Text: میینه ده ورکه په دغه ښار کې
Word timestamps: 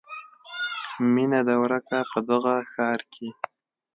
میینه 1.13 1.39
ده 1.47 1.55
ورکه 1.63 1.97
په 2.11 2.19
دغه 2.29 2.55
ښار 2.71 2.99
کې 3.13 3.27